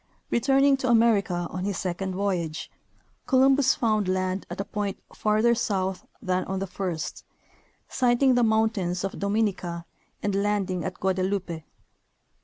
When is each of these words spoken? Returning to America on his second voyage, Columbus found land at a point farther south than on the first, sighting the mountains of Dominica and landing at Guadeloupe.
Returning 0.31 0.77
to 0.77 0.89
America 0.89 1.45
on 1.51 1.63
his 1.63 1.77
second 1.77 2.15
voyage, 2.15 2.71
Columbus 3.27 3.75
found 3.75 4.07
land 4.07 4.47
at 4.49 4.59
a 4.59 4.65
point 4.65 4.97
farther 5.13 5.53
south 5.53 6.07
than 6.23 6.43
on 6.45 6.57
the 6.57 6.65
first, 6.65 7.23
sighting 7.87 8.33
the 8.33 8.41
mountains 8.41 9.03
of 9.03 9.19
Dominica 9.19 9.85
and 10.23 10.33
landing 10.33 10.83
at 10.83 10.95
Guadeloupe. 10.99 11.61